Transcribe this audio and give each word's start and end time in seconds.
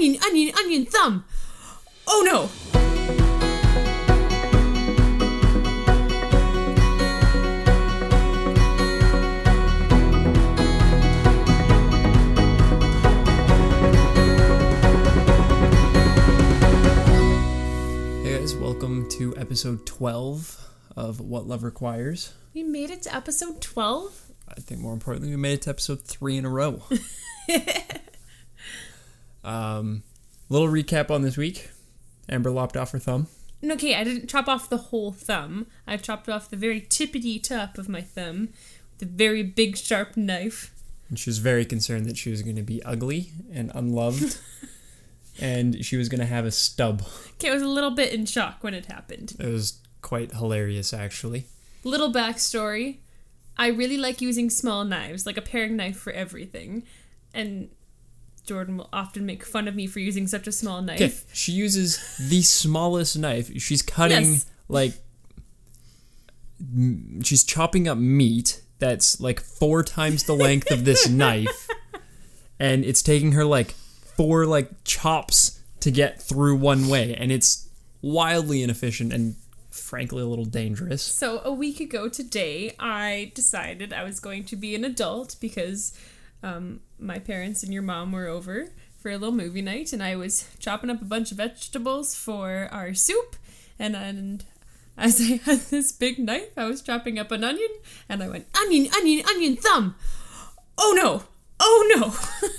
onion, 0.00 0.22
onion, 0.24 0.54
onion, 0.56 0.86
thumb. 0.86 1.24
Oh 2.08 2.22
no! 2.24 2.46
Hey 18.22 18.38
guys, 18.38 18.56
welcome 18.56 19.06
to 19.10 19.36
episode 19.36 19.84
12 19.84 20.66
of 20.96 21.20
What 21.20 21.46
Love 21.46 21.62
Requires. 21.62 22.32
We 22.54 22.62
made 22.62 22.90
it 22.90 23.02
to 23.02 23.14
episode 23.14 23.60
12. 23.60 24.32
I 24.48 24.54
think 24.54 24.80
more 24.80 24.94
importantly, 24.94 25.28
we 25.28 25.36
made 25.36 25.52
it 25.52 25.62
to 25.62 25.70
episode 25.70 26.00
three 26.00 26.38
in 26.38 26.46
a 26.46 26.50
row. 26.50 26.84
um, 29.44 30.02
little 30.48 30.68
recap 30.68 31.10
on 31.10 31.22
this 31.22 31.36
week. 31.36 31.70
Amber 32.28 32.50
lopped 32.50 32.76
off 32.76 32.92
her 32.92 32.98
thumb. 32.98 33.26
Okay, 33.62 33.94
I 33.94 34.04
didn't 34.04 34.28
chop 34.28 34.48
off 34.48 34.70
the 34.70 34.76
whole 34.76 35.12
thumb. 35.12 35.66
I 35.86 35.96
chopped 35.96 36.28
off 36.28 36.48
the 36.48 36.56
very 36.56 36.80
tippity 36.80 37.42
top 37.42 37.76
of 37.76 37.88
my 37.88 38.00
thumb 38.00 38.48
with 38.92 39.08
a 39.08 39.12
very 39.12 39.42
big 39.42 39.76
sharp 39.76 40.16
knife. 40.16 40.72
And 41.08 41.18
she 41.18 41.28
was 41.28 41.38
very 41.38 41.64
concerned 41.64 42.06
that 42.06 42.16
she 42.16 42.30
was 42.30 42.42
going 42.42 42.56
to 42.56 42.62
be 42.62 42.82
ugly 42.84 43.32
and 43.52 43.70
unloved. 43.74 44.38
and 45.40 45.84
she 45.84 45.96
was 45.96 46.08
going 46.08 46.20
to 46.20 46.26
have 46.26 46.46
a 46.46 46.50
stub. 46.50 47.02
Okay, 47.34 47.50
I 47.50 47.54
was 47.54 47.62
a 47.62 47.68
little 47.68 47.90
bit 47.90 48.12
in 48.12 48.24
shock 48.26 48.58
when 48.62 48.74
it 48.74 48.86
happened. 48.86 49.34
It 49.38 49.46
was 49.46 49.80
quite 50.00 50.32
hilarious, 50.32 50.94
actually. 50.94 51.46
Little 51.84 52.12
backstory 52.12 52.98
I 53.60 53.68
really 53.68 53.98
like 53.98 54.22
using 54.22 54.48
small 54.48 54.86
knives, 54.86 55.26
like 55.26 55.36
a 55.36 55.42
paring 55.42 55.76
knife 55.76 55.98
for 55.98 56.14
everything. 56.14 56.84
And 57.34 57.68
Jordan 58.50 58.78
will 58.78 58.88
often 58.92 59.24
make 59.24 59.44
fun 59.44 59.68
of 59.68 59.76
me 59.76 59.86
for 59.86 60.00
using 60.00 60.26
such 60.26 60.48
a 60.48 60.52
small 60.52 60.82
knife. 60.82 61.00
Okay, 61.00 61.14
she 61.32 61.52
uses 61.52 61.98
the 62.18 62.42
smallest 62.42 63.16
knife. 63.16 63.48
She's 63.62 63.80
cutting 63.80 64.32
Yes. 64.32 64.46
like 64.68 64.94
m- 66.60 67.22
she's 67.22 67.44
chopping 67.44 67.86
up 67.86 67.96
meat 67.98 68.60
that's 68.80 69.20
like 69.20 69.38
four 69.40 69.82
times 69.84 70.24
the 70.24 70.34
length 70.34 70.70
of 70.72 70.84
this 70.84 71.08
knife, 71.22 71.68
and 72.58 72.84
it's 72.84 73.02
taking 73.02 73.32
her 73.32 73.44
like 73.44 73.70
four 74.16 74.46
like 74.46 74.68
chops 74.84 75.60
to 75.80 75.92
get 75.92 76.20
through 76.20 76.56
one 76.56 76.88
way, 76.88 77.14
and 77.14 77.30
it's 77.30 77.68
wildly 78.02 78.62
inefficient 78.64 79.12
and 79.12 79.36
frankly 79.70 80.22
a 80.22 80.26
little 80.26 80.44
dangerous. 80.44 81.02
So 81.02 81.40
a 81.44 81.52
week 81.52 81.78
ago 81.78 82.08
today, 82.08 82.74
I 82.80 83.30
decided 83.34 83.92
I 83.92 84.02
was 84.02 84.18
going 84.18 84.42
to 84.46 84.56
be 84.56 84.74
an 84.74 84.84
adult 84.84 85.36
because 85.40 85.96
um, 86.42 86.80
my 86.98 87.18
parents 87.18 87.62
and 87.62 87.72
your 87.72 87.82
mom 87.82 88.12
were 88.12 88.26
over 88.26 88.68
for 88.98 89.10
a 89.10 89.16
little 89.16 89.34
movie 89.34 89.62
night, 89.62 89.92
and 89.92 90.02
I 90.02 90.16
was 90.16 90.48
chopping 90.58 90.90
up 90.90 91.00
a 91.00 91.04
bunch 91.06 91.30
of 91.30 91.38
vegetables 91.38 92.14
for 92.14 92.68
our 92.70 92.94
soup, 92.94 93.36
and 93.78 93.96
and 93.96 94.44
as 94.96 95.20
I 95.20 95.36
had 95.44 95.60
this 95.60 95.92
big 95.92 96.18
knife, 96.18 96.56
I 96.56 96.64
was 96.64 96.82
chopping 96.82 97.18
up 97.18 97.30
an 97.30 97.44
onion, 97.44 97.70
and 98.08 98.22
I 98.22 98.28
went 98.28 98.46
onion, 98.56 98.88
onion, 98.94 99.24
onion, 99.28 99.56
thumb. 99.56 99.94
Oh 100.78 100.94
no! 100.96 101.24
Oh 101.58 101.92
no! 101.96 102.14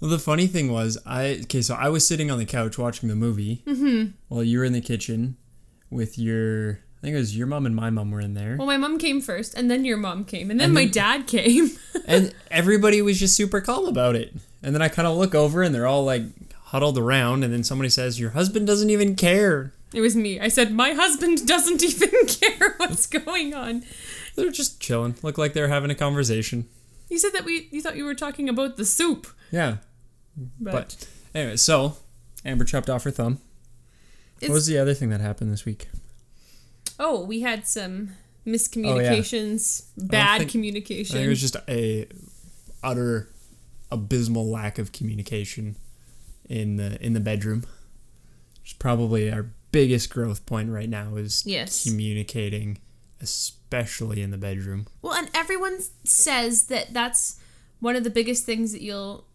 Well, 0.00 0.10
the 0.10 0.18
funny 0.18 0.46
thing 0.48 0.70
was, 0.70 0.98
I 1.06 1.40
okay, 1.44 1.62
so 1.62 1.74
I 1.74 1.88
was 1.88 2.06
sitting 2.06 2.30
on 2.30 2.38
the 2.38 2.44
couch 2.44 2.76
watching 2.76 3.08
the 3.08 3.14
movie 3.14 3.62
while 4.28 4.44
you 4.44 4.58
were 4.58 4.64
in 4.66 4.74
the 4.74 4.82
kitchen 4.82 5.38
with 5.88 6.18
your. 6.18 6.80
I 7.04 7.08
think 7.08 7.16
it 7.16 7.20
was 7.20 7.36
your 7.36 7.46
mom 7.46 7.66
and 7.66 7.76
my 7.76 7.90
mom 7.90 8.10
were 8.10 8.20
in 8.20 8.32
there. 8.32 8.56
well, 8.56 8.66
my 8.66 8.78
mom 8.78 8.98
came 8.98 9.20
first, 9.20 9.52
and 9.52 9.70
then 9.70 9.84
your 9.84 9.98
mom 9.98 10.24
came, 10.24 10.50
and 10.50 10.58
then 10.58 10.66
And 10.66 10.74
my 10.74 10.84
then- 10.84 10.90
dad 10.92 11.26
came. 11.26 11.70
and 12.06 12.34
everybody 12.50 13.02
was 13.02 13.20
just 13.20 13.36
super 13.36 13.60
calm 13.60 13.84
about 13.86 14.16
it. 14.16 14.32
And 14.62 14.74
then 14.74 14.80
I 14.80 14.88
kind 14.88 15.06
of 15.06 15.18
look 15.18 15.34
over 15.34 15.62
and 15.62 15.74
they're 15.74 15.86
all 15.86 16.04
like 16.04 16.22
huddled 16.68 16.96
around, 16.96 17.44
and 17.44 17.52
then 17.52 17.62
somebody 17.62 17.90
says, 17.90 18.18
"Your 18.18 18.30
husband 18.30 18.66
doesn't 18.66 18.88
even 18.88 19.16
care." 19.16 19.72
it 19.92 20.00
was 20.00 20.16
me. 20.16 20.40
I 20.40 20.48
said 20.48 20.72
my 20.72 20.92
husband 20.94 21.46
doesn't 21.46 21.82
even 21.90 22.26
care 22.26 22.74
what's 22.78 23.06
going 23.06 23.52
on. 23.54 23.84
They're 24.34 24.50
just 24.50 24.80
chilling. 24.80 25.14
Look 25.22 25.36
like 25.36 25.52
they're 25.52 25.68
having 25.68 25.90
a 25.90 25.94
conversation. 25.94 26.66
You 27.10 27.18
said 27.18 27.32
that 27.34 27.44
we 27.44 27.68
you 27.70 27.82
thought 27.82 27.96
you 27.96 28.04
were 28.06 28.14
talking 28.14 28.48
about 28.48 28.76
the 28.78 28.86
soup, 28.86 29.26
Yeah. 29.52 29.76
but, 30.58 30.72
But 30.72 31.06
anyway, 31.34 31.56
so 31.58 31.98
Amber 32.46 32.64
chopped 32.64 32.88
off 32.88 33.04
her 33.04 33.10
thumb. 33.10 33.40
What 34.40 34.50
was 34.50 34.66
the 34.66 34.78
other 34.78 34.94
thing 34.94 35.10
that 35.10 35.20
happened 35.20 35.52
this 35.52 35.64
week? 35.66 35.88
Oh, 36.98 37.24
we 37.24 37.40
had 37.40 37.66
some 37.66 38.10
oh, 38.46 38.50
miscommunications, 38.50 39.86
bad 39.96 40.38
think- 40.38 40.50
I 40.50 40.52
communication. 40.52 41.14
think 41.16 41.26
it 41.26 41.28
was 41.28 41.40
just 41.40 41.56
a 41.68 42.06
utter 42.82 43.30
abysmal 43.90 44.46
lack 44.50 44.78
of 44.78 44.92
communication 44.92 45.76
in 46.48 46.76
the 46.76 47.00
in 47.04 47.12
the 47.12 47.20
bedroom. 47.20 47.64
It's 48.62 48.72
probably 48.72 49.30
our 49.30 49.50
biggest 49.72 50.10
growth 50.10 50.46
point 50.46 50.70
right 50.70 50.88
now 50.88 51.16
is 51.16 51.42
Yes. 51.46 51.84
communicating, 51.84 52.78
especially 53.20 54.22
in 54.22 54.30
the 54.30 54.38
bedroom. 54.38 54.86
well, 55.02 55.14
and 55.14 55.28
everyone 55.34 55.80
says 56.04 56.66
that 56.66 56.92
that's 56.92 57.38
one 57.80 57.96
of 57.96 58.04
the 58.04 58.10
biggest 58.10 58.44
things 58.46 58.72
that 58.72 58.80
you'll 58.82 59.26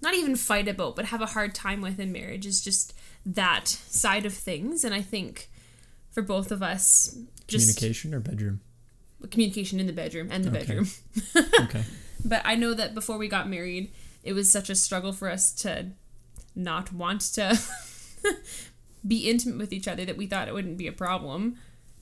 not 0.00 0.14
even 0.14 0.36
fight 0.36 0.68
about, 0.68 0.94
but 0.94 1.06
have 1.06 1.20
a 1.20 1.26
hard 1.26 1.54
time 1.54 1.80
with 1.80 1.98
in 1.98 2.12
marriage 2.12 2.46
is 2.46 2.60
just 2.62 2.94
that 3.26 3.66
side 3.66 4.24
of 4.26 4.32
things. 4.34 4.84
And 4.84 4.94
I 4.94 5.00
think 5.02 5.48
for 6.18 6.22
both 6.22 6.50
of 6.50 6.62
us, 6.64 7.16
just 7.46 7.76
Communication 7.76 8.12
or 8.12 8.18
bedroom? 8.20 8.60
communication 9.30 9.78
in 9.80 9.86
the 9.86 9.92
bedroom 9.92 10.28
and 10.32 10.44
the 10.44 10.48
Okay. 10.50 10.58
bedroom. 10.60 10.88
Okay. 11.64 11.84
But 12.24 12.42
I 12.44 12.54
know 12.56 12.74
that 12.74 12.94
before 12.94 13.18
we 13.18 13.28
got 13.28 13.48
married, 13.48 13.92
it 14.24 14.32
was 14.32 14.50
such 14.50 14.68
a 14.70 14.74
struggle 14.74 15.12
for 15.12 15.28
us 15.30 15.52
to 15.62 15.90
not 16.56 16.92
want 16.92 17.20
to 17.34 17.56
be 19.06 19.30
intimate 19.30 19.58
with 19.58 19.72
each 19.72 19.86
other 19.86 20.04
that 20.04 20.16
we 20.16 20.26
thought 20.26 20.48
it 20.48 20.54
wouldn't 20.54 20.76
be 20.78 20.86
a 20.88 20.92
problem. 20.92 21.56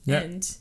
Yeah. 0.05 0.21
And 0.21 0.57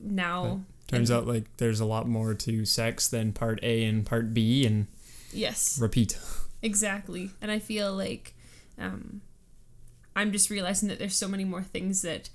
now, 0.00 0.62
Turns 0.88 1.10
out 1.10 1.26
like 1.26 1.44
there's 1.58 1.78
a 1.80 1.84
lot 1.86 2.08
more 2.08 2.34
to 2.34 2.64
sex 2.64 3.06
than 3.08 3.32
part 3.32 3.60
A 3.62 3.84
and 3.84 4.04
part 4.04 4.34
B 4.34 4.66
and 4.66 4.86
yes, 5.32 5.78
repeat. 5.80 6.18
exactly. 6.62 7.30
And 7.40 7.50
I 7.50 7.58
feel 7.60 7.94
like 7.94 8.34
um, 8.78 9.20
I'm 10.16 10.32
just 10.32 10.50
realizing 10.50 10.88
that 10.88 10.98
there's 10.98 11.14
so 11.16 11.28
many 11.28 11.44
more 11.44 11.62
things 11.62 12.02
that 12.02 12.28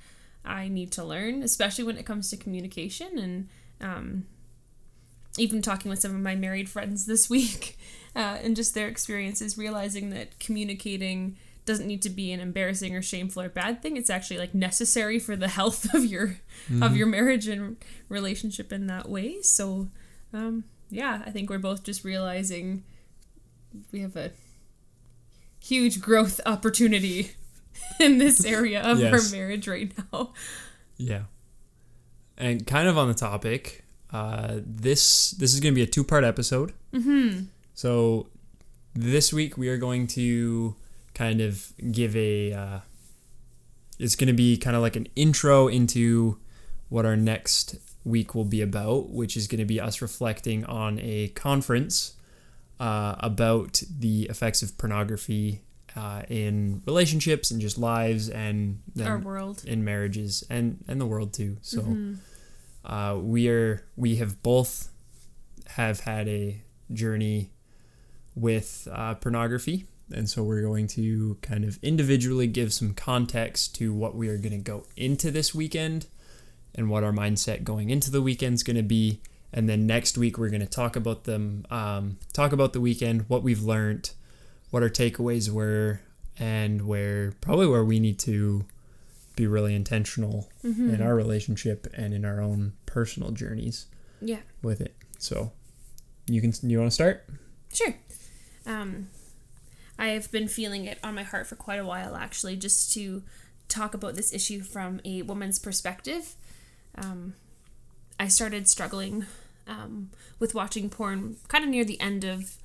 I 0.47 0.67
need 0.67 0.91
to 0.93 1.03
learn, 1.03 1.43
especially 1.43 1.83
when 1.83 1.97
it 1.97 2.05
comes 2.05 2.29
to 2.29 2.37
communication 2.37 3.17
and 3.17 3.49
um, 3.81 4.25
even 5.37 5.61
talking 5.61 5.89
with 5.89 5.99
some 5.99 6.15
of 6.15 6.21
my 6.21 6.35
married 6.35 6.69
friends 6.69 7.05
this 7.05 7.29
week 7.29 7.77
uh, 8.15 8.37
and 8.41 8.55
just 8.55 8.73
their 8.73 8.87
experiences, 8.87 9.57
realizing 9.57 10.09
that 10.11 10.39
communicating 10.39 11.37
doesn't 11.65 11.87
need 11.87 12.01
to 12.01 12.09
be 12.09 12.31
an 12.31 12.39
embarrassing 12.39 12.95
or 12.95 13.01
shameful 13.01 13.43
or 13.43 13.49
bad 13.49 13.81
thing. 13.81 13.97
It's 13.97 14.09
actually 14.09 14.39
like 14.39 14.55
necessary 14.55 15.19
for 15.19 15.35
the 15.35 15.47
health 15.59 15.93
of 15.93 16.05
your 16.05 16.37
of 16.81 16.95
your 16.95 17.07
marriage 17.07 17.47
and 17.47 17.77
relationship 18.09 18.71
in 18.71 18.87
that 18.87 19.09
way. 19.09 19.41
So, 19.41 19.89
um, 20.33 20.63
yeah, 20.89 21.21
I 21.25 21.31
think 21.31 21.49
we're 21.49 21.59
both 21.59 21.83
just 21.83 22.03
realizing 22.03 22.83
we 23.91 23.99
have 23.99 24.15
a 24.15 24.31
huge 25.59 25.99
growth 25.99 26.39
opportunity 26.45 27.31
in 27.99 28.17
this 28.17 28.45
area 28.45 28.81
of 28.81 28.99
Yes. 28.99 29.13
our 29.13 29.37
marriage 29.37 29.67
right 29.67 29.91
now. 30.13 30.33
Yeah. 30.97 31.23
And 32.37 32.65
kind 32.67 32.87
of 32.87 32.97
on 32.97 33.07
the 33.07 33.13
topic, 33.13 33.83
uh, 34.11 34.59
this 34.65 35.31
this 35.31 35.53
is 35.53 35.59
going 35.59 35.73
to 35.73 35.75
be 35.75 35.83
a 35.83 35.87
two 35.87 36.03
part 36.03 36.23
episode. 36.23 36.73
Mm-hmm. 36.93 37.45
So 37.73 38.27
this 38.93 39.31
week 39.33 39.57
we 39.57 39.69
are 39.69 39.77
going 39.77 40.07
to 40.07 40.75
kind 41.13 41.41
of 41.41 41.73
give 41.91 42.15
a. 42.15 42.53
Uh, 42.53 42.79
it's 43.99 44.15
going 44.15 44.27
to 44.27 44.33
be 44.33 44.57
kind 44.57 44.75
of 44.75 44.81
like 44.83 44.95
an 44.95 45.07
intro 45.15 45.67
into 45.67 46.37
what 46.89 47.05
our 47.05 47.15
next 47.15 47.77
week 48.03 48.35
will 48.35 48.45
be 48.45 48.61
about, 48.61 49.09
which 49.09 49.35
is 49.35 49.47
going 49.47 49.59
to 49.59 49.65
be 49.65 49.81
us 49.81 50.01
reflecting 50.01 50.63
on 50.65 50.99
a 51.01 51.29
conference 51.29 52.13
uh, 52.79 53.15
about 53.19 53.81
the 53.99 54.23
effects 54.29 54.61
of 54.61 54.77
pornography 54.77 55.61
uh, 55.97 56.21
in 56.29 56.81
relationships 56.85 57.49
and 57.49 57.59
just 57.59 57.77
lives 57.77 58.29
and 58.29 58.79
Our 59.01 59.17
world. 59.17 59.63
in 59.65 59.83
marriages 59.83 60.43
and 60.49 60.83
and 60.87 61.01
the 61.01 61.07
world 61.07 61.33
too. 61.33 61.57
So 61.61 61.79
uh, 62.85 63.17
we 63.19 63.49
are 63.49 63.83
we 63.95 64.17
have 64.17 64.41
both 64.43 64.89
have 65.69 66.01
had 66.01 66.27
a 66.27 66.61
journey 66.93 67.49
with 68.35 68.87
uh, 68.91 69.15
pornography, 69.15 69.87
and 70.13 70.29
so 70.29 70.43
we're 70.43 70.61
going 70.61 70.87
to 70.89 71.37
kind 71.41 71.63
of 71.65 71.79
individually 71.81 72.45
give 72.47 72.71
some 72.73 72.93
context 72.93 73.73
to 73.75 73.91
what 73.93 74.13
we 74.15 74.29
are 74.29 74.37
going 74.37 74.51
to 74.51 74.71
go 74.71 74.85
into 74.95 75.31
this 75.31 75.55
weekend 75.55 76.05
and 76.75 76.89
what 76.91 77.03
our 77.03 77.11
mindset 77.11 77.63
going 77.63 77.89
into 77.89 78.11
the 78.11 78.21
weekend 78.21 78.53
is 78.53 78.63
going 78.63 78.77
to 78.77 78.83
be. 78.83 79.19
And 79.51 79.67
then 79.67 79.87
next 79.87 80.17
week 80.17 80.37
we're 80.37 80.49
going 80.49 80.61
to 80.61 80.67
talk 80.67 80.95
about 80.95 81.23
them, 81.23 81.65
um, 81.71 82.17
talk 82.33 82.51
about 82.51 82.73
the 82.73 82.81
weekend, 82.81 83.25
what 83.27 83.41
we've 83.41 83.63
learned, 83.63 84.11
what 84.69 84.83
our 84.83 84.89
takeaways 84.89 85.49
were, 85.49 86.01
and 86.39 86.87
where 86.87 87.31
probably 87.41 87.67
where 87.67 87.83
we 87.85 87.99
need 87.99 88.19
to 88.19 88.65
be 89.35 89.45
really 89.47 89.75
intentional 89.75 90.49
in 90.63 91.01
our 91.01 91.15
relationship 91.15 91.87
and 91.93 92.13
in 92.13 92.25
our 92.25 92.41
own 92.41 92.73
personal 92.87 93.29
journeys 93.31 93.85
Yeah. 94.19 94.39
with 94.63 94.81
it. 94.81 94.95
So 95.19 95.51
you 96.27 96.41
can 96.41 96.51
you 96.63 96.79
want 96.79 96.89
to 96.89 96.93
start? 96.95 97.23
Sure. 97.71 97.95
Um, 98.65 99.07
I 99.99 100.07
have 100.09 100.31
been 100.31 100.47
feeling 100.47 100.85
it 100.85 100.97
on 101.03 101.13
my 101.15 101.23
heart 101.23 101.45
for 101.47 101.55
quite 101.55 101.79
a 101.79 101.85
while, 101.85 102.15
actually, 102.15 102.55
just 102.55 102.91
to 102.93 103.23
talk 103.69 103.93
about 103.93 104.15
this 104.15 104.33
issue 104.33 104.61
from 104.61 104.99
a 105.05 105.21
woman's 105.21 105.59
perspective. 105.59 106.35
Um, 106.95 107.35
I 108.19 108.27
started 108.27 108.67
struggling 108.67 109.25
um, 109.67 110.09
with 110.39 110.55
watching 110.55 110.89
porn 110.89 111.37
kind 111.47 111.63
of 111.63 111.69
near 111.69 111.83
the 111.85 111.99
end 112.01 112.23
of 112.23 112.57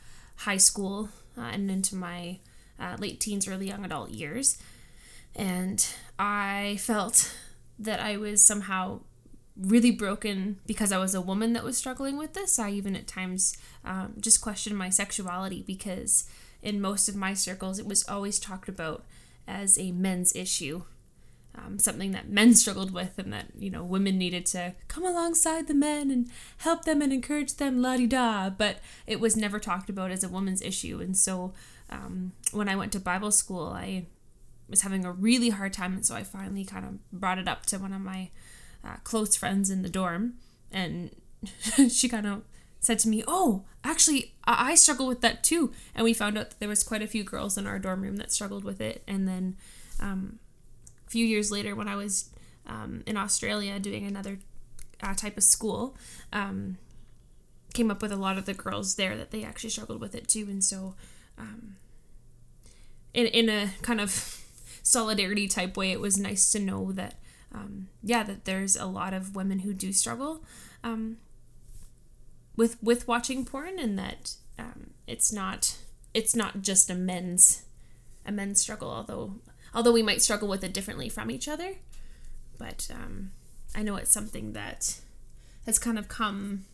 high 0.43 0.56
school 0.56 1.09
uh, 1.37 1.43
and 1.53 1.71
into 1.71 1.97
my 1.97 2.39
uh, 2.79 2.97
late 2.99 3.21
teens, 3.21 3.49
early 3.49 3.69
young 3.69 3.85
adult 3.85 4.11
years. 4.11 4.59
And 5.35 5.85
I 6.19 6.77
felt 6.81 7.35
that 7.79 8.00
I 8.00 8.17
was 8.17 8.44
somehow 8.44 9.00
really 9.56 9.91
broken 9.91 10.59
because 10.67 10.93
I 10.93 10.99
was 10.99 11.15
a 11.15 11.21
woman 11.21 11.53
that 11.53 11.65
was 11.65 11.77
struggling 11.77 12.17
with 12.17 12.35
this. 12.35 12.59
I 12.59 12.71
even 12.71 12.97
at 12.97 13.06
times 13.06 13.56
um, 13.85 14.15
just 14.21 14.41
questioned 14.41 14.77
my 14.77 14.91
sexuality 14.91 15.62
because 15.67 16.29
in 16.62 16.81
most 16.81 17.09
of 17.09 17.17
my 17.17 17.35
circles 17.35 17.79
it 17.79 17.87
was 17.87 18.06
always 18.09 18.39
talked 18.39 18.69
about 18.69 19.05
as 19.47 19.79
a 19.79 19.93
men's 19.93 20.35
issue. 20.35 20.83
Um, 21.54 21.78
something 21.78 22.12
that 22.12 22.31
men 22.31 22.54
struggled 22.62 22.93
with, 22.93 23.19
and 23.19 23.32
that 23.32 23.49
you 23.58 23.70
know 23.70 23.84
women 23.84 24.16
needed 24.19 24.46
to 24.46 24.75
come 24.88 25.04
alongside 25.04 25.69
the 25.69 25.75
men 25.75 26.10
and 26.10 26.31
help 26.58 26.84
them 26.84 27.02
and 27.02 27.12
encourage 27.12 27.54
them, 27.54 27.82
la 27.82 27.96
di 27.96 28.06
da. 28.06 28.49
But 28.50 28.78
it 29.06 29.20
was 29.20 29.37
never 29.37 29.58
talked 29.58 29.90
about 29.90 30.10
as 30.10 30.25
a 30.25 30.28
woman's 30.28 30.62
issue, 30.62 31.00
and 31.00 31.16
so 31.16 31.52
um, 31.90 32.32
when 32.52 32.69
I 32.69 32.76
went 32.76 32.93
to 32.93 33.00
Bible 33.00 33.31
school, 33.31 33.66
I 33.66 34.06
was 34.69 34.81
having 34.81 35.04
a 35.04 35.12
really 35.12 35.50
hard 35.50 35.72
time, 35.72 35.93
and 35.93 36.06
so 36.06 36.14
I 36.14 36.22
finally 36.22 36.64
kind 36.64 36.87
of 36.87 37.20
brought 37.20 37.38
it 37.38 37.49
up 37.49 37.66
to 37.66 37.78
one 37.78 37.93
of 37.93 38.00
my 38.00 38.31
uh, 38.84 38.96
close 39.05 39.37
friends 39.37 39.70
in 39.70 39.82
the 39.82 39.88
dorm, 39.88 40.34
and 40.70 41.14
she 41.90 42.08
kind 42.08 42.26
of 42.26 42.43
said 42.81 42.98
to 43.00 43.08
me, 43.08 43.22
"Oh, 43.26 43.64
actually, 43.84 44.34
I-, 44.44 44.70
I 44.70 44.75
struggle 44.75 45.06
with 45.06 45.20
that 45.20 45.44
too." 45.44 45.72
And 45.94 46.05
we 46.05 46.14
found 46.14 46.38
out 46.38 46.50
that 46.50 46.60
there 46.60 46.69
was 46.69 46.82
quite 46.82 47.02
a 47.02 47.06
few 47.06 47.25
girls 47.25 47.56
in 47.56 47.66
our 47.66 47.78
dorm 47.78 48.02
room 48.02 48.16
that 48.16 48.32
struggled 48.32 48.64
with 48.64 48.81
it. 48.81 49.02
And 49.06 49.28
then 49.28 49.56
um, 50.00 50.38
few 51.12 51.26
years 51.26 51.53
later, 51.53 51.76
when 51.76 51.88
I 51.88 51.94
was 51.94 52.31
um, 52.67 53.03
in 53.06 53.19
Australia 53.19 53.79
doing 53.79 54.06
another 54.06 54.38
uh, 55.03 55.14
type 55.14 55.37
of 55.37 55.44
school, 55.44 55.94
um, 56.32 56.79
came 57.75 57.91
up 57.91 58.00
with 58.00 58.12
a 58.12 58.17
lot 58.17 58.38
of 58.38 58.47
the 58.47 58.55
girls 58.55 58.94
there 58.97 59.14
that 59.17 59.31
they 59.31 59.44
actually 59.44 59.70
struggled 59.70 60.00
with 60.00 60.14
it 60.14 60.26
too. 60.26 60.47
And 60.49 60.64
so, 60.64 60.94
um, 61.37 61.76
in 63.12 63.26
in 63.26 63.50
a 63.50 63.70
kind 63.82 64.00
of 64.00 64.11
solidarity 64.82 65.49
type 65.49 65.76
way, 65.76 65.93
it 65.93 66.00
was 66.00 66.17
nice 66.19 66.50
to 66.53 66.59
know 66.59 66.93
that 66.93 67.17
um, 67.53 67.88
yeah, 68.03 68.23
that 68.23 68.47
there's 68.47 68.75
a 68.75 68.87
lot 68.87 69.12
of 69.12 69.37
women 69.37 69.58
who 69.61 69.75
do 69.75 69.93
struggle 69.93 70.43
um, 70.82 71.19
with 72.56 72.82
with 72.82 73.06
watching 73.06 73.44
porn, 73.44 73.79
and 73.79 73.99
that 73.99 74.37
um, 74.58 74.91
it's 75.06 75.31
not 75.31 75.76
it's 76.15 76.35
not 76.35 76.62
just 76.62 76.88
a 76.88 76.94
men's 76.94 77.65
a 78.25 78.32
men's 78.32 78.62
struggle. 78.62 78.91
Although 78.91 79.35
although 79.74 79.92
we 79.92 80.02
might 80.02 80.22
struggle 80.22 80.48
with 80.48 80.64
it 80.64 80.74
differently 80.74 81.08
from 81.08 81.30
each 81.30 81.48
other, 81.48 81.76
but 82.58 82.88
um, 82.92 83.32
I 83.74 83.82
know 83.82 83.96
it's 83.96 84.10
something 84.10 84.52
that 84.52 85.00
has 85.66 85.78
kind 85.78 85.98
of 85.98 86.08
come 86.08 86.64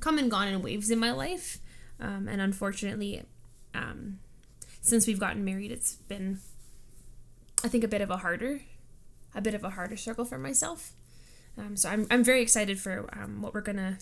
come 0.00 0.18
and 0.18 0.30
gone 0.30 0.48
in 0.48 0.62
waves 0.62 0.90
in 0.90 0.98
my 0.98 1.12
life, 1.12 1.58
um, 2.00 2.28
and 2.28 2.40
unfortunately, 2.40 3.22
um, 3.74 4.18
since 4.80 5.06
we've 5.06 5.20
gotten 5.20 5.44
married, 5.44 5.72
it's 5.72 5.94
been 5.94 6.40
I 7.64 7.68
think 7.68 7.84
a 7.84 7.88
bit 7.88 8.02
of 8.02 8.10
a 8.10 8.18
harder 8.18 8.60
a 9.34 9.40
bit 9.40 9.54
of 9.54 9.64
a 9.64 9.70
harder 9.70 9.96
struggle 9.96 10.24
for 10.24 10.38
myself. 10.38 10.92
Um, 11.56 11.76
so 11.76 11.88
I'm, 11.88 12.06
I'm 12.10 12.24
very 12.24 12.42
excited 12.42 12.78
for 12.78 13.08
um, 13.12 13.42
what 13.42 13.54
we're 13.54 13.60
gonna 13.60 13.98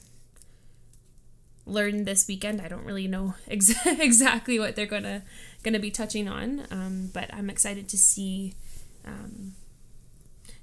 learn 1.67 2.05
this 2.05 2.27
weekend. 2.27 2.61
I 2.61 2.69
don't 2.69 2.85
really 2.85 3.09
know 3.09 3.35
ex- 3.49 3.75
exactly 3.87 4.59
what 4.59 4.77
they're 4.77 4.87
gonna 4.87 5.23
gonna 5.63 5.79
be 5.79 5.91
touching 5.91 6.29
on, 6.29 6.67
um, 6.71 7.11
but 7.13 7.33
I'm 7.33 7.51
excited 7.51 7.89
to 7.89 7.99
see 7.99 8.55
um, 9.05 9.55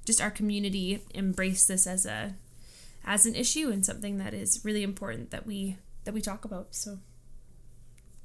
just 0.05 0.21
our 0.21 0.31
community 0.31 1.03
embrace 1.13 1.65
this 1.65 1.87
as 1.87 2.05
a 2.05 2.35
as 3.05 3.25
an 3.25 3.35
issue 3.35 3.69
and 3.69 3.85
something 3.85 4.17
that 4.17 4.33
is 4.33 4.61
really 4.63 4.83
important 4.83 5.31
that 5.31 5.45
we 5.45 5.77
that 6.03 6.13
we 6.13 6.21
talk 6.21 6.45
about. 6.45 6.75
So 6.75 6.99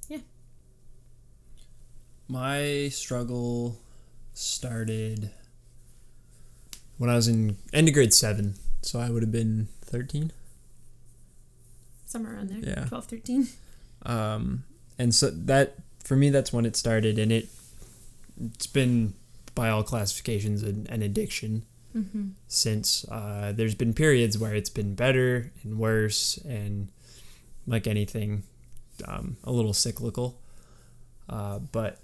yeah. 0.08 0.18
My 2.28 2.88
struggle 2.88 3.78
started 4.32 5.30
when 6.98 7.10
I 7.10 7.14
was 7.14 7.28
in 7.28 7.56
end 7.72 7.88
of 7.88 7.94
grade 7.94 8.14
seven. 8.14 8.54
So 8.82 9.00
I 9.00 9.10
would 9.10 9.22
have 9.22 9.32
been 9.32 9.68
13. 9.82 10.32
Somewhere 12.06 12.34
around 12.34 12.50
there. 12.50 12.58
Yeah. 12.76 12.84
12, 12.86 13.04
13. 13.06 13.48
Um, 14.06 14.64
and 14.98 15.14
so 15.14 15.30
that, 15.30 15.76
for 16.02 16.16
me, 16.16 16.30
that's 16.30 16.52
when 16.52 16.66
it 16.66 16.76
started. 16.76 17.18
And 17.18 17.32
it, 17.32 17.48
it's 18.54 18.66
been, 18.66 19.14
by 19.54 19.68
all 19.70 19.82
classifications, 19.82 20.62
an, 20.62 20.86
an 20.90 21.02
addiction 21.02 21.64
Mm-hmm. 21.96 22.30
since 22.48 23.04
uh, 23.08 23.52
there's 23.54 23.76
been 23.76 23.94
periods 23.94 24.36
where 24.36 24.52
it's 24.52 24.68
been 24.68 24.96
better 24.96 25.52
and 25.62 25.78
worse. 25.78 26.38
And 26.38 26.88
like 27.68 27.86
anything, 27.86 28.42
um, 29.06 29.36
a 29.44 29.52
little 29.52 29.72
cyclical. 29.72 30.40
Uh, 31.28 31.60
but 31.60 32.00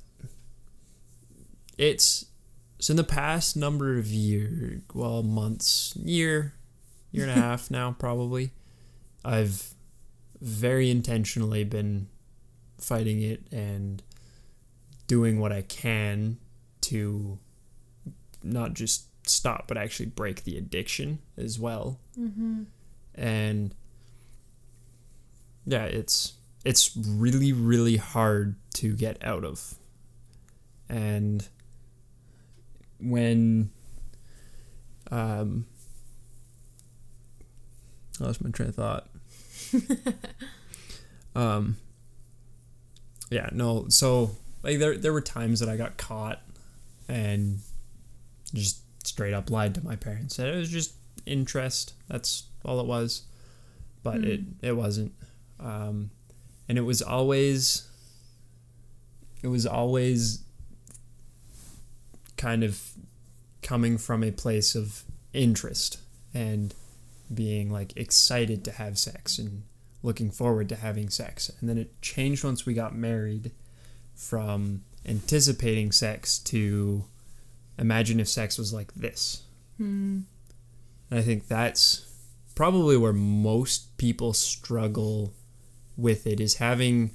it's 1.77 2.27
so 2.79 2.93
in 2.93 2.97
the 2.97 3.05
past 3.05 3.57
number 3.57 3.99
of 3.99 4.07
year, 4.07 4.81
well, 4.95 5.23
months, 5.23 5.95
year, 5.97 6.55
year 7.13 7.25
and 7.29 7.33
a 7.33 7.35
half 7.43 7.71
now, 7.71 7.95
probably, 7.99 8.53
I've 9.25 9.75
very 10.41 10.91
intentionally 10.91 11.65
been 11.65 12.09
fighting 12.79 13.23
it 13.23 13.43
and 13.53 14.03
doing 15.07 15.39
what 15.39 15.53
I 15.53 15.63
can 15.63 16.39
to 16.83 17.39
not 18.43 18.75
just 18.75 19.07
stop, 19.29 19.67
but 19.69 19.77
actually 19.77 20.07
break 20.07 20.45
the 20.45 20.57
addiction 20.57 21.19
as 21.37 21.59
well. 21.59 21.99
Mm-hmm. 22.19 22.63
And 23.15 23.75
yeah, 25.67 25.85
it's 25.85 26.35
it's 26.65 26.97
really 26.97 27.53
really 27.53 27.97
hard 27.97 28.57
to 28.75 28.95
get 28.95 29.23
out 29.25 29.45
of. 29.45 29.75
And 30.89 31.47
when 32.99 33.71
um 35.11 35.67
I 38.21 38.25
lost 38.25 38.45
my 38.45 38.51
train 38.51 38.69
of 38.69 38.75
thought. 38.75 39.10
um 41.35 41.77
yeah, 43.31 43.49
no, 43.53 43.87
so 43.89 44.33
like 44.63 44.79
there 44.79 44.97
there 44.99 45.13
were 45.13 45.21
times 45.21 45.61
that 45.61 45.69
I 45.69 45.77
got 45.77 45.97
caught 45.97 46.41
and 47.09 47.61
just 48.53 48.81
straight 49.07 49.33
up 49.33 49.51
lied 49.51 49.75
to 49.77 49.85
my 49.85 49.97
parents. 49.97 50.35
Said 50.37 50.49
it 50.49 50.57
was 50.57 50.71
just 50.71 50.95
interest. 51.27 51.95
That's 52.09 52.45
all 52.65 52.81
it 52.81 52.87
was. 52.87 53.23
But 54.03 54.19
Hmm. 54.19 54.25
it 54.25 54.41
it 54.63 54.73
wasn't. 54.73 55.13
Um 55.61 56.11
and 56.69 56.77
it 56.79 56.83
was 56.83 57.03
always 57.03 57.89
it 59.43 59.49
was 59.49 59.67
always 59.67 60.43
kind 62.37 62.65
of 62.65 62.81
coming 63.63 63.97
from 63.99 64.25
a 64.25 64.31
place 64.31 64.75
of 64.75 65.05
interest 65.33 65.99
and 66.35 66.75
being 67.33 67.71
like 67.71 67.97
excited 67.97 68.65
to 68.65 68.73
have 68.73 68.99
sex 68.99 69.39
and 69.39 69.63
looking 70.03 70.31
forward 70.31 70.69
to 70.69 70.77
having 70.77 71.09
sex. 71.09 71.51
And 71.61 71.69
then 71.69 71.79
it 71.79 72.01
changed 72.03 72.45
once 72.45 72.67
we 72.67 72.75
got 72.75 72.95
married 72.95 73.53
from 74.15 74.83
anticipating 75.07 75.93
sex 75.93 76.39
to 76.39 77.05
imagine 77.79 78.21
if 78.21 78.29
sex 78.29 78.59
was 78.59 78.73
like 78.73 78.93
this. 78.95 79.43
Hmm. 79.77 80.21
And 81.11 81.19
I 81.19 81.23
think 81.23 81.49
that's 81.49 82.07
probably 82.55 82.97
where 82.97 83.13
most 83.13 83.97
people 83.97 84.33
struggle 84.33 85.33
with 85.97 86.27
it 86.27 86.41
is 86.41 86.57
having 86.57 87.13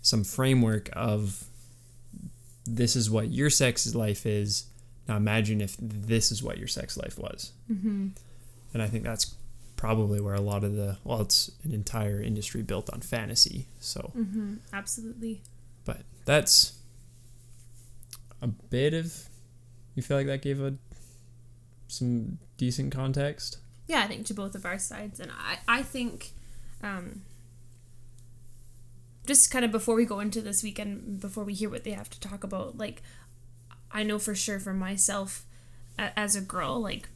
some 0.00 0.24
framework 0.24 0.88
of 0.92 1.44
this 2.64 2.96
is 2.96 3.10
what 3.10 3.30
your 3.30 3.50
sex 3.50 3.94
life 3.94 4.26
is. 4.26 4.66
Now 5.06 5.16
imagine 5.16 5.60
if 5.60 5.76
this 5.80 6.30
is 6.30 6.42
what 6.42 6.58
your 6.58 6.68
sex 6.68 6.96
life 6.96 7.18
was. 7.18 7.52
Mm-hmm. 7.70 8.08
And 8.74 8.82
I 8.82 8.86
think 8.86 9.04
that's 9.04 9.34
probably 9.78 10.20
where 10.20 10.34
a 10.34 10.40
lot 10.42 10.62
of 10.64 10.74
the 10.74 10.98
well, 11.04 11.22
it's 11.22 11.50
an 11.64 11.72
entire 11.72 12.20
industry 12.20 12.62
built 12.62 12.90
on 12.92 13.00
fantasy. 13.00 13.66
So, 13.80 14.12
Mm-hmm. 14.14 14.56
Absolutely. 14.74 15.40
but 15.86 16.02
that's 16.26 16.78
a 18.42 18.48
bit 18.48 18.92
of. 18.92 19.28
You 19.94 20.02
feel 20.02 20.16
like 20.18 20.26
that 20.26 20.42
gave 20.42 20.60
a 20.60 20.74
some 21.86 22.38
decent 22.58 22.92
context. 22.92 23.58
Yeah, 23.86 24.02
I 24.02 24.06
think 24.06 24.26
to 24.26 24.34
both 24.34 24.54
of 24.54 24.66
our 24.66 24.78
sides, 24.78 25.18
and 25.18 25.30
I, 25.32 25.78
I 25.78 25.82
think, 25.82 26.32
um, 26.82 27.22
just 29.26 29.50
kind 29.50 29.64
of 29.64 29.72
before 29.72 29.94
we 29.94 30.04
go 30.04 30.20
into 30.20 30.40
this 30.42 30.62
weekend, 30.62 31.20
before 31.20 31.42
we 31.44 31.54
hear 31.54 31.70
what 31.70 31.84
they 31.84 31.92
have 31.92 32.10
to 32.10 32.20
talk 32.20 32.44
about, 32.44 32.76
like, 32.76 33.02
I 33.90 34.02
know 34.02 34.18
for 34.18 34.34
sure 34.34 34.60
for 34.60 34.74
myself, 34.74 35.46
as 35.98 36.36
a 36.36 36.40
girl, 36.42 36.78
like, 36.80 37.08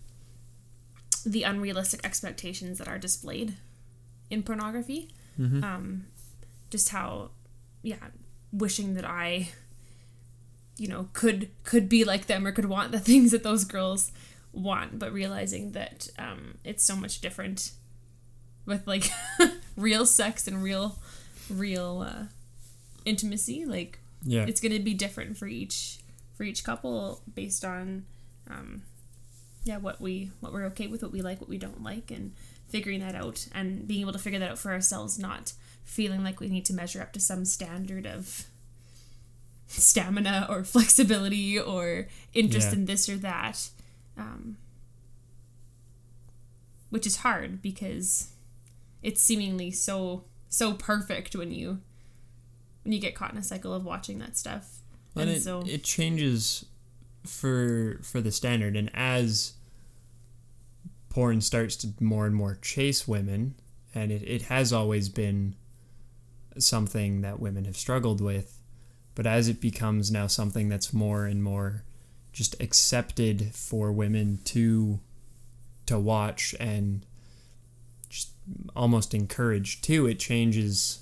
the 1.25 1.43
unrealistic 1.45 2.01
expectations 2.05 2.79
that 2.79 2.89
are 2.89 2.99
displayed 2.99 3.55
in 4.31 4.43
pornography, 4.43 5.11
Mm-hmm. 5.39 5.65
um, 5.65 6.07
just 6.71 6.91
how, 6.91 7.31
yeah, 7.83 7.97
wishing 8.53 8.95
that 8.95 9.05
I, 9.09 9.49
you 10.77 10.89
know, 10.89 11.09
could 11.15 11.49
could 11.65 11.89
be 11.89 12.05
like 12.05 12.27
them 12.27 12.47
or 12.47 12.53
could 12.53 12.67
want 12.67 12.93
the 12.93 13.01
things 13.09 13.31
that 13.31 13.43
those 13.43 13.65
girls 13.65 14.13
want, 14.53 14.99
but 14.99 15.11
realizing 15.13 15.73
that 15.73 16.09
um, 16.19 16.59
it's 16.65 16.85
so 16.85 16.95
much 16.97 17.21
different 17.23 17.73
with 18.67 18.87
like 18.87 19.11
real 19.77 20.05
sex 20.05 20.47
and 20.47 20.63
real 20.63 20.97
real 21.49 22.07
uh, 22.07 22.25
intimacy. 23.05 23.65
Like 23.65 23.99
Yeah. 24.25 24.45
it's 24.47 24.61
gonna 24.61 24.81
be 24.81 24.95
different 24.95 25.37
for 25.39 25.47
each 25.47 25.99
for 26.35 26.45
each 26.45 26.63
couple 26.65 27.23
based 27.35 27.65
on 27.65 28.05
um, 28.51 28.83
yeah 29.65 29.77
what 29.79 30.01
we 30.01 30.31
what 30.41 30.53
we're 30.53 30.65
okay 30.67 30.87
with, 30.87 31.03
what 31.03 31.13
we 31.13 31.23
like, 31.23 31.41
what 31.41 31.51
we 31.51 31.59
don't 31.59 31.83
like, 31.83 32.11
and 32.11 32.33
figuring 32.69 33.01
that 33.01 33.15
out 33.15 33.47
and 33.55 33.87
being 33.87 34.01
able 34.01 34.13
to 34.13 34.19
figure 34.19 34.39
that 34.39 34.51
out 34.51 34.59
for 34.59 34.73
ourselves, 34.73 35.19
not 35.19 35.53
feeling 35.85 36.23
like 36.25 36.41
we 36.41 36.49
need 36.49 36.65
to 36.65 36.73
measure 36.75 37.03
up 37.03 37.13
to 37.13 37.21
some 37.21 37.45
standard 37.45 38.07
of 38.07 38.47
stamina 39.67 40.47
or 40.49 40.65
flexibility 40.75 41.59
or 41.59 42.09
interest 42.35 42.69
Yeah. 42.69 42.75
in 42.75 42.85
this 42.87 43.09
or 43.09 43.17
that. 43.19 43.69
Um, 44.17 44.57
which 46.91 47.07
is 47.07 47.17
hard 47.17 47.63
because 47.63 48.29
it's 49.03 49.23
seemingly 49.23 49.71
so 49.71 50.25
so 50.49 50.75
perfect 50.75 51.35
when 51.35 51.51
you 51.51 51.81
when 52.85 52.93
you 52.93 52.99
get 53.01 53.15
caught 53.15 53.33
in 53.33 53.39
a 53.39 53.43
cycle 53.43 53.73
of 53.73 53.85
watching 53.85 54.19
that 54.19 54.37
stuff. 54.37 54.79
and 55.15 55.23
And 55.29 55.31
it, 55.39 55.43
so 55.43 55.63
it 55.67 55.85
changes 55.85 56.67
for 57.25 58.01
for 58.03 58.21
the 58.21 58.33
standard. 58.33 58.77
And 58.77 58.91
as 58.95 59.55
porn 61.13 61.43
starts 61.43 61.77
to 61.77 61.93
more 62.01 62.25
and 62.25 62.35
more 62.35 62.59
chase 62.63 63.07
women 63.07 63.55
and 63.95 64.11
it, 64.11 64.23
it 64.23 64.43
has 64.43 64.73
always 64.73 65.11
been 65.11 65.55
something 66.57 67.21
that 67.21 67.39
women 67.39 67.67
have 67.67 67.77
struggled 67.77 68.21
with 68.21 68.59
but 69.15 69.27
as 69.27 69.47
it 69.47 69.61
becomes 69.61 70.11
now 70.11 70.27
something 70.27 70.71
that's 70.71 70.93
more 70.93 71.27
and 71.27 71.43
more 71.45 71.85
just 72.33 72.59
accepted 72.63 73.55
for 73.55 73.93
women 73.93 74.39
to 74.43 75.01
to 75.85 75.99
watch 75.99 76.55
and 76.59 77.05
just 78.09 78.31
almost 78.75 79.13
encouraged 79.13 79.85
too 79.85 80.07
it 80.07 80.19
changes 80.19 81.01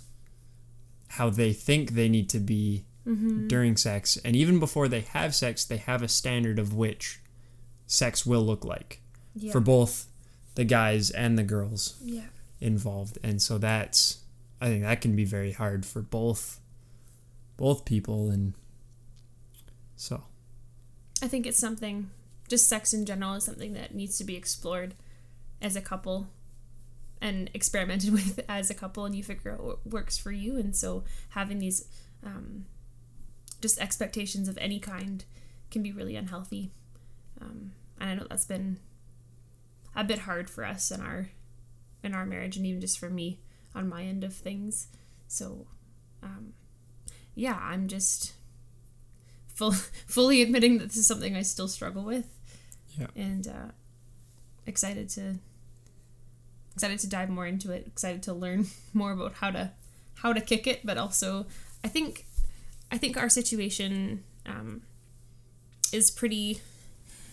how 1.11 1.31
they 1.31 1.53
think 1.53 1.93
they 1.93 2.09
need 2.09 2.29
to 2.29 2.41
be 2.41 2.85
Mm-hmm. 3.07 3.49
during 3.49 3.79
sex 3.79 4.19
and 4.25 4.37
even 4.37 4.59
before 4.59 4.87
they 4.87 5.01
have 5.01 5.35
sex 5.35 5.65
they 5.65 5.79
have 5.79 6.03
a 6.03 6.09
standard 6.09 6.59
of 6.59 6.75
which 6.75 7.21
sex 7.87 8.27
will 8.27 8.45
look 8.45 8.63
like 8.63 9.01
yeah. 9.35 9.51
for 9.51 9.61
both 9.61 10.07
the 10.55 10.65
guys 10.65 11.11
and 11.11 11.39
the 11.39 11.43
girls 11.43 11.97
yeah. 12.05 12.25
involved 12.61 13.17
and 13.23 13.41
so 13.41 13.57
that's 13.57 14.19
i 14.61 14.67
think 14.67 14.83
that 14.83 15.01
can 15.01 15.17
be 15.17 15.25
very 15.25 15.53
hard 15.53 15.87
for 15.87 16.03
both 16.03 16.61
both 17.57 17.87
people 17.87 18.31
and 18.31 18.53
so 19.97 20.23
I 21.23 21.29
think 21.29 21.47
it's 21.47 21.59
something 21.59 22.11
just 22.49 22.69
sex 22.69 22.93
in 22.93 23.05
general 23.05 23.35
is 23.35 23.45
something 23.45 23.75
that 23.75 23.95
needs 23.95 24.19
to 24.19 24.25
be 24.25 24.35
explored 24.35 24.95
as 25.61 25.77
a 25.77 25.81
couple 25.81 26.29
and 27.21 27.51
experimented 27.55 28.13
with 28.15 28.41
as 28.49 28.71
a 28.71 28.75
couple 28.75 29.05
and 29.05 29.15
you 29.15 29.23
figure 29.23 29.53
out 29.53 29.63
what 29.63 29.87
works 29.87 30.17
for 30.17 30.33
you 30.33 30.57
and 30.57 30.75
so 30.75 31.05
having 31.31 31.59
these 31.59 31.85
um, 32.25 32.65
just 33.61 33.81
expectations 33.81 34.49
of 34.49 34.59
any 34.59 34.79
kind 34.79 35.25
can 35.71 35.83
be 35.83 35.93
really 35.93 36.17
unhealthy. 36.17 36.73
Um, 37.41 37.73
and 37.99 38.11
i 38.11 38.15
know 38.15 38.27
that's 38.29 38.45
been 38.45 38.79
a 39.95 40.05
bit 40.05 40.21
hard 40.21 40.49
for 40.49 40.65
us 40.65 40.91
in 40.91 41.01
our 41.01 41.29
in 42.03 42.15
our 42.15 42.25
marriage 42.27 42.57
and 42.57 42.67
even 42.67 42.81
just 42.81 42.99
for 42.99 43.11
me 43.11 43.41
on 43.75 43.89
my 43.89 44.03
end 44.03 44.25
of 44.25 44.35
things. 44.35 44.89
So 45.29 45.67
um, 46.23 46.55
yeah 47.35 47.59
i'm 47.63 47.89
just 47.89 48.33
full, 49.47 49.73
fully 50.07 50.43
admitting 50.43 50.79
that 50.79 50.89
this 50.89 50.97
is 50.97 51.07
something 51.07 51.37
i 51.37 51.43
still 51.43 51.69
struggle 51.69 52.05
with. 52.05 52.27
Yeah. 52.99 53.07
and 53.15 53.47
uh, 53.47 53.71
excited 54.67 55.09
to 55.11 55.37
excited 56.75 56.99
to 57.01 57.09
dive 57.09 57.31
more 57.31 57.47
into 57.47 57.73
it 57.73 57.87
excited 57.87 58.23
to 58.25 58.33
learn 58.33 58.67
more 58.95 59.13
about 59.13 59.35
how 59.35 59.51
to 59.51 59.71
how 60.17 60.33
to 60.33 60.41
kick 60.41 60.67
it 60.67 60.85
but 60.85 60.99
also 60.99 61.47
i 61.85 61.89
think 61.89 62.27
i 62.91 62.99
think 62.99 63.17
our 63.17 63.29
situation 63.29 64.23
um, 64.47 64.83
is 65.93 66.11
pretty 66.11 66.61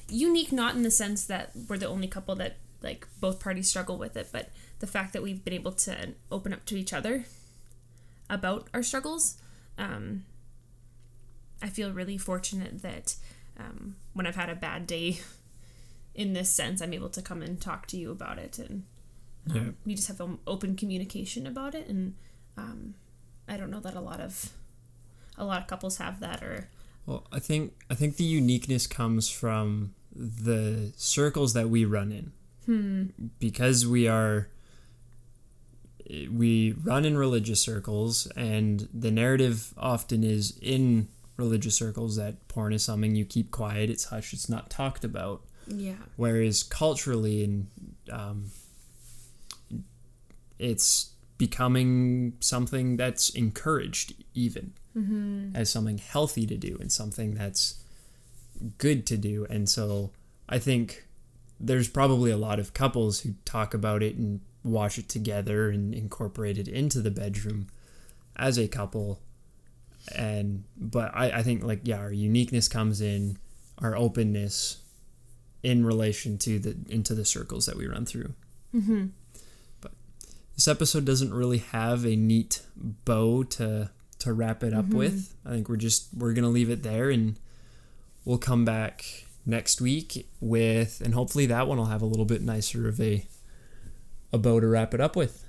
unique 0.10 0.52
not 0.52 0.76
in 0.76 0.84
the 0.84 0.92
sense 0.92 1.26
that 1.26 1.52
we're 1.68 1.78
the 1.78 1.88
only 1.88 2.08
couple 2.08 2.36
that 2.36 2.58
like 2.82 3.08
both 3.20 3.40
parties 3.40 3.68
struggle 3.70 3.98
with 3.98 4.16
it 4.16 4.30
but 4.32 4.50
the 4.80 4.88
fact 4.88 5.12
that 5.14 5.24
we've 5.24 5.44
been 5.44 5.54
able 5.54 5.72
to 5.72 6.14
open 6.32 6.54
up 6.54 6.64
to 6.66 6.78
each 6.78 6.94
other 6.94 7.26
about 8.30 8.68
our 8.74 8.84
struggles 8.84 9.38
um, 9.78 10.24
i 11.62 11.68
feel 11.70 11.92
really 11.92 12.18
fortunate 12.18 12.82
that 12.82 13.16
um, 13.60 13.96
when 14.14 14.26
i've 14.28 14.36
had 14.36 14.50
a 14.50 14.56
bad 14.56 14.86
day 14.88 15.20
in 16.16 16.34
this 16.34 16.50
sense 16.50 16.82
i'm 16.82 16.94
able 16.94 17.10
to 17.10 17.22
come 17.22 17.42
and 17.42 17.60
talk 17.62 17.88
to 17.88 17.98
you 17.98 18.12
about 18.12 18.38
it 18.38 18.60
and 18.60 18.84
um, 19.50 19.56
Yeah. 19.56 19.64
we 19.86 19.96
just 19.96 20.08
have 20.10 20.22
open 20.46 20.76
communication 20.76 21.48
about 21.48 21.74
it 21.76 21.88
and 21.88 22.16
um, 22.58 22.94
i 23.48 23.58
don't 23.58 23.72
know 23.72 23.80
that 23.82 23.96
a 23.96 24.02
lot 24.02 24.20
of 24.20 24.52
a 25.38 25.46
lot 25.46 25.62
of 25.62 25.68
couples 25.68 25.98
have 25.98 26.20
that 26.20 26.42
or 26.44 26.70
well 27.06 27.26
i 27.32 27.40
think 27.40 27.74
i 27.90 27.94
think 27.96 28.18
the 28.18 28.24
uniqueness 28.24 28.88
comes 28.88 29.30
from 29.30 29.94
the 30.18 30.94
circles 30.98 31.54
that 31.54 31.70
we 31.70 31.86
run 31.86 32.12
in. 32.12 32.32
Hmm. 32.66 33.06
Because 33.40 33.86
we 33.86 34.08
are 34.08 34.50
we 36.32 36.72
run 36.84 37.06
in 37.06 37.18
religious 37.18 37.60
circles 37.60 38.28
and 38.38 38.88
the 38.94 39.12
narrative 39.12 39.74
often 39.78 40.24
is 40.24 40.58
in 40.62 41.10
religious 41.36 41.76
circles 41.76 42.16
that 42.16 42.48
porn 42.48 42.72
is 42.72 42.82
something 42.82 43.14
you 43.14 43.26
keep 43.26 43.52
quiet 43.52 43.90
it's 43.90 44.06
hush 44.06 44.34
it's 44.34 44.50
not 44.50 44.70
talked 44.70 45.04
about. 45.04 45.42
Yeah. 45.68 45.96
Whereas 46.16 46.64
culturally 46.64 47.44
and 47.44 47.68
um, 48.12 48.52
it's 50.58 51.12
becoming 51.38 52.34
something 52.40 52.98
that's 52.98 53.30
encouraged 53.30 54.14
even 54.34 54.74
mm-hmm. 54.98 55.56
as 55.56 55.70
something 55.70 55.98
healthy 55.98 56.46
to 56.48 56.58
do 56.58 56.78
and 56.80 56.92
something 56.92 57.36
that's 57.36 57.84
good 58.78 59.06
to 59.08 59.18
do. 59.18 59.46
And 59.50 59.70
so 59.70 60.12
I 60.50 60.60
think 60.60 61.06
there's 61.60 61.88
probably 61.88 62.32
a 62.32 62.38
lot 62.38 62.60
of 62.60 62.74
couples 62.74 63.22
who 63.22 63.36
talk 63.46 63.74
about 63.74 64.02
it 64.04 64.16
and 64.16 64.42
watch 64.64 64.98
it 64.98 65.10
together 65.10 65.70
and 65.70 65.94
incorporate 65.94 66.58
it 66.58 66.68
into 66.68 67.02
the 67.02 67.12
bedroom 67.12 67.68
as 68.36 68.58
a 68.58 68.68
couple. 68.68 69.20
And 70.16 70.64
but 70.78 71.12
I, 71.14 71.32
I 71.32 71.44
think 71.44 71.64
like 71.64 71.82
yeah, 71.84 72.00
our 72.00 72.12
uniqueness 72.12 72.68
comes 72.68 73.02
in 73.02 73.38
our 73.80 73.96
openness 73.96 74.78
in 75.64 75.86
relation 75.86 76.38
to 76.40 76.60
the 76.60 76.78
into 76.90 77.14
the 77.14 77.26
circles 77.26 77.66
that 77.66 77.76
we 77.76 77.88
run 77.88 78.06
through. 78.06 78.34
Mm-hmm. 78.74 79.08
This 80.56 80.68
episode 80.68 81.06
doesn't 81.06 81.34
really 81.34 81.60
have 81.60 82.04
a 82.04 82.16
neat 82.16 82.62
bow 82.76 83.44
to 83.44 83.92
to 84.28 84.34
wrap 84.34 84.64
it 84.64 84.74
up 84.74 84.86
Mhm. 84.90 84.94
with. 84.94 85.34
I 85.46 85.50
think 85.52 85.68
we're 85.70 85.76
just 85.78 86.10
we're 86.16 86.34
gonna 86.34 86.50
leave 86.50 86.70
it 86.70 86.84
there, 86.84 87.10
and 87.10 87.38
we'll 88.26 88.38
come 88.38 88.64
back 88.66 89.04
next 89.46 89.80
week 89.82 90.28
with, 90.40 91.02
and 91.04 91.14
hopefully 91.14 91.46
that 91.48 91.68
one 91.68 91.78
will 91.78 91.86
have 91.86 92.02
a 92.02 92.06
little 92.06 92.26
bit 92.26 92.42
nicer 92.42 92.88
of 92.88 93.00
a 93.02 93.26
a 94.34 94.38
bow 94.38 94.60
to 94.60 94.68
wrap 94.68 94.94
it 94.94 95.00
up 95.02 95.16
with. 95.16 95.46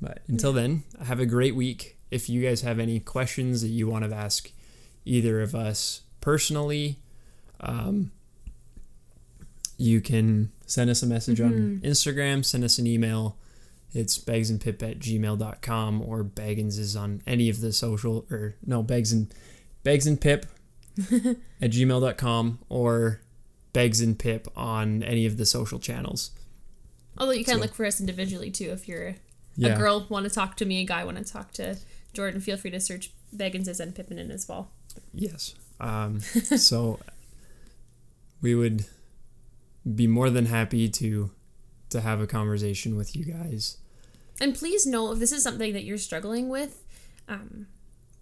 But 0.00 0.22
until 0.28 0.52
then, 0.52 0.84
have 1.04 1.20
a 1.20 1.26
great 1.26 1.54
week. 1.56 1.96
If 2.10 2.28
you 2.28 2.42
guys 2.42 2.60
have 2.62 2.78
any 2.78 3.00
questions 3.00 3.62
that 3.62 3.68
you 3.68 3.88
want 3.88 4.04
to 4.08 4.14
ask 4.14 4.50
either 5.04 5.40
of 5.42 5.54
us 5.54 6.02
personally, 6.20 6.98
um, 7.60 8.10
you 9.78 10.00
can 10.00 10.50
send 10.66 10.90
us 10.90 11.02
a 11.02 11.06
message 11.06 11.40
on 11.40 11.52
Mhm. 11.52 11.82
Instagram, 11.82 12.44
send 12.44 12.62
us 12.64 12.78
an 12.78 12.86
email. 12.86 13.36
It's 13.94 14.18
bagsandpip 14.18 14.82
at 14.82 14.98
gmail.com 15.00 16.02
or 16.02 16.24
Baggins 16.24 16.78
is 16.78 16.96
on 16.96 17.20
any 17.26 17.48
of 17.50 17.60
the 17.60 17.72
social 17.72 18.24
or 18.30 18.56
no 18.64 18.82
bags 18.82 19.12
and 19.12 19.32
bags 19.82 20.06
and 20.06 20.20
pip 20.20 20.46
at 21.60 21.70
gmail.com 21.70 22.58
or 22.68 23.20
bags 23.72 24.00
and 24.00 24.18
pip 24.18 24.48
on 24.56 25.02
any 25.02 25.26
of 25.26 25.36
the 25.36 25.44
social 25.46 25.78
channels. 25.78 26.30
although 27.18 27.32
you 27.32 27.44
can 27.44 27.56
So- 27.56 27.60
look 27.60 27.74
for 27.74 27.84
us 27.86 28.00
individually 28.00 28.50
too 28.50 28.70
if 28.70 28.88
you're 28.88 29.16
Yeah. 29.56 29.74
a 29.74 29.78
girl 29.78 30.06
want 30.08 30.24
to 30.24 30.30
talk 30.30 30.56
to 30.56 30.64
me 30.64 30.80
a 30.80 30.84
guy 30.86 31.04
want 31.04 31.18
to 31.18 31.24
talk 31.24 31.52
to 31.52 31.76
jordan 32.14 32.40
feel 32.40 32.56
free 32.56 32.70
to 32.70 32.80
search 32.80 33.12
Beggins 33.34 33.68
as 33.68 33.80
and 33.80 33.94
pippin 33.94 34.18
in 34.18 34.30
as 34.30 34.48
well 34.48 34.70
Yes. 35.14 35.54
Um, 35.80 36.20
so 36.68 36.98
we 38.40 38.54
would 38.54 38.84
be 39.94 40.06
more 40.06 40.30
than 40.30 40.46
happy 40.46 40.88
to 40.88 41.30
to 41.90 42.00
have 42.00 42.20
a 42.20 42.26
conversation 42.26 42.96
with 42.96 43.14
you 43.16 43.24
guys. 43.24 43.76
And 44.40 44.54
please 44.54 44.86
know 44.86 45.12
if 45.12 45.18
this 45.18 45.32
is 45.32 45.42
something 45.42 45.72
that 45.72 45.84
you're 45.84 45.98
struggling 45.98 46.48
with, 46.48 46.82
um, 47.28 47.66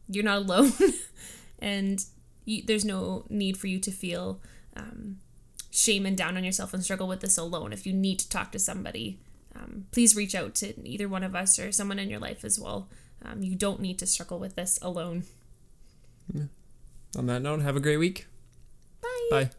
you're 0.09 0.25
not 0.25 0.39
alone, 0.39 0.73
and 1.59 2.05
you, 2.45 2.63
there's 2.67 2.85
no 2.85 3.25
need 3.29 3.57
for 3.57 3.69
you 3.69 3.79
to 3.79 3.91
feel 3.91 4.41
um, 4.77 5.19
shame 5.71 6.05
and 6.05 6.17
down 6.17 6.37
on 6.37 6.45
yourself 6.45 6.75
and 6.75 6.83
struggle 6.85 7.09
with 7.09 7.21
this 7.21 7.39
alone. 7.39 7.73
If 7.73 7.87
you 7.87 7.93
need 7.93 8.19
to 8.19 8.29
talk 8.29 8.53
to 8.53 8.59
somebody, 8.59 9.19
um, 9.55 9.87
please 9.93 10.17
reach 10.17 10.35
out 10.35 10.55
to 10.57 10.75
either 10.87 11.09
one 11.09 11.23
of 11.23 11.35
us 11.35 11.59
or 11.59 11.73
someone 11.73 11.99
in 11.99 12.11
your 12.11 12.21
life 12.21 12.45
as 12.45 12.59
well. 12.59 12.89
Um, 13.25 13.43
you 13.43 13.55
don't 13.55 13.81
need 13.81 13.99
to 13.99 14.07
struggle 14.07 14.39
with 14.39 14.57
this 14.57 14.79
alone. 14.83 15.25
On 17.17 17.27
that 17.27 17.43
note, 17.43 17.61
have 17.61 17.77
a 17.77 17.81
great 17.81 17.97
week. 17.97 18.27
Bye. 19.03 19.29
Bye. 19.31 19.51